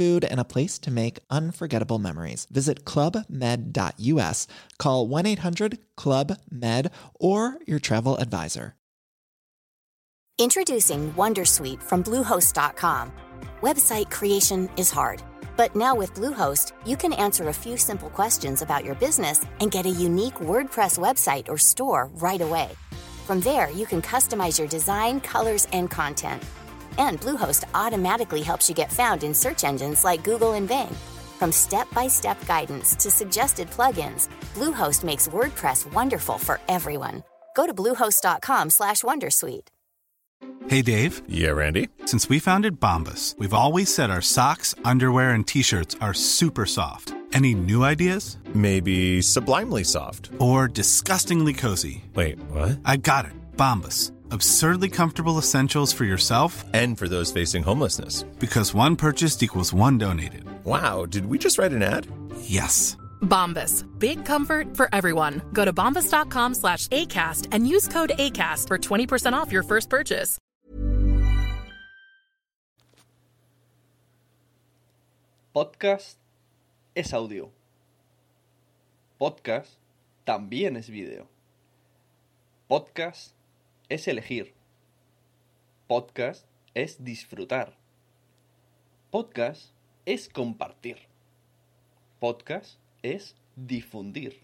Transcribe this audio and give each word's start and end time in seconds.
food, 0.00 0.24
and 0.24 0.40
a 0.40 0.50
place 0.54 0.78
to 0.78 0.90
make 0.90 1.18
unforgettable 1.28 1.98
memories. 1.98 2.46
Visit 2.50 2.86
clubmed.us, 2.86 4.46
call 4.78 5.06
1 5.06 5.26
800 5.26 5.78
Club 5.96 6.38
Med, 6.50 6.90
or 7.20 7.58
your 7.66 7.80
travel 7.80 8.16
advisor. 8.16 8.74
Introducing 10.38 11.12
Wondersuite 11.12 11.82
from 11.82 12.02
Bluehost.com. 12.02 13.12
Website 13.60 14.10
creation 14.10 14.70
is 14.78 14.90
hard, 14.90 15.22
but 15.58 15.76
now 15.76 15.94
with 15.94 16.14
Bluehost, 16.14 16.72
you 16.86 16.96
can 16.96 17.12
answer 17.12 17.48
a 17.48 17.58
few 17.64 17.76
simple 17.76 18.08
questions 18.08 18.62
about 18.62 18.82
your 18.82 18.94
business 18.94 19.44
and 19.60 19.70
get 19.70 19.84
a 19.84 20.00
unique 20.08 20.40
WordPress 20.40 20.96
website 20.98 21.48
or 21.50 21.58
store 21.58 22.08
right 22.14 22.40
away. 22.40 22.70
From 23.26 23.40
there, 23.40 23.68
you 23.70 23.84
can 23.84 24.00
customize 24.00 24.58
your 24.58 24.68
design, 24.68 25.20
colors, 25.20 25.68
and 25.72 25.90
content 25.90 26.42
and 26.98 27.20
Bluehost 27.20 27.64
automatically 27.74 28.42
helps 28.42 28.68
you 28.68 28.74
get 28.74 28.92
found 28.92 29.24
in 29.24 29.34
search 29.34 29.64
engines 29.64 30.04
like 30.04 30.24
Google 30.24 30.54
and 30.54 30.68
Bing. 30.68 30.94
From 31.38 31.52
step-by-step 31.52 32.46
guidance 32.46 32.94
to 32.96 33.10
suggested 33.10 33.70
plugins, 33.70 34.28
Bluehost 34.54 35.04
makes 35.04 35.28
WordPress 35.28 35.92
wonderful 35.92 36.38
for 36.38 36.60
everyone. 36.68 37.22
Go 37.56 37.66
to 37.66 37.74
bluehost.com/wondersuite. 37.74 39.68
Hey 40.68 40.82
Dave. 40.82 41.22
Yeah, 41.28 41.50
Randy. 41.50 41.88
Since 42.06 42.28
we 42.28 42.38
founded 42.38 42.80
Bombas, 42.80 43.36
we've 43.38 43.54
always 43.54 43.92
said 43.92 44.10
our 44.10 44.22
socks, 44.22 44.74
underwear, 44.84 45.30
and 45.30 45.46
t-shirts 45.46 45.96
are 46.00 46.14
super 46.14 46.66
soft. 46.66 47.14
Any 47.32 47.54
new 47.54 47.84
ideas? 47.84 48.38
Maybe 48.54 49.22
sublimely 49.22 49.84
soft 49.84 50.30
or 50.38 50.68
disgustingly 50.68 51.54
cozy. 51.54 52.04
Wait, 52.14 52.38
what? 52.50 52.78
I 52.84 52.96
got 52.96 53.24
it. 53.24 53.32
Bombas 53.56 54.12
absurdly 54.30 54.88
comfortable 54.88 55.38
essentials 55.38 55.92
for 55.92 56.04
yourself 56.04 56.64
and 56.74 56.98
for 56.98 57.08
those 57.08 57.32
facing 57.32 57.62
homelessness. 57.62 58.24
Because 58.38 58.74
one 58.74 58.96
purchased 58.96 59.42
equals 59.42 59.72
one 59.72 59.98
donated. 59.98 60.44
Wow, 60.64 61.06
did 61.06 61.26
we 61.26 61.38
just 61.38 61.58
write 61.58 61.72
an 61.72 61.82
ad? 61.82 62.06
Yes. 62.42 62.96
Bombas. 63.22 63.84
Big 63.98 64.24
comfort 64.24 64.76
for 64.76 64.88
everyone. 64.92 65.42
Go 65.52 65.64
to 65.64 65.72
bombas.com 65.72 66.54
slash 66.54 66.88
ACAST 66.88 67.48
and 67.52 67.66
use 67.66 67.88
code 67.88 68.12
ACAST 68.18 68.66
for 68.68 68.78
20% 68.78 69.32
off 69.32 69.52
your 69.52 69.62
first 69.62 69.88
purchase. 69.88 70.38
Podcast 75.54 76.14
es 76.94 77.12
audio. 77.12 77.50
Podcast 79.18 79.78
también 80.24 80.76
es 80.76 80.88
video. 80.88 81.26
Podcast 82.68 83.32
es 83.90 84.06
elegir. 84.06 84.54
Podcast 85.88 86.46
es 86.74 87.04
disfrutar. 87.04 87.76
Podcast 89.10 89.72
es 90.06 90.28
compartir. 90.28 91.08
Podcast 92.20 92.78
es 93.02 93.34
difundir. 93.56 94.40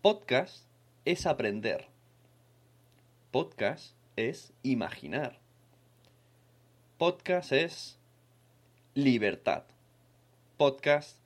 Podcast 0.00 0.64
es 1.04 1.26
aprender. 1.26 1.86
Podcast 3.30 3.94
es 4.16 4.54
imaginar. 4.62 5.38
Podcast 6.96 7.52
es 7.52 7.98
libertad. 8.94 9.64
Podcast 10.56 11.18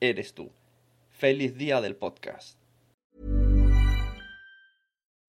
eres 0.00 0.32
tú. 0.32 0.52
Feliz 1.10 1.56
día 1.56 1.80
del 1.80 1.96
podcast. 1.96 2.63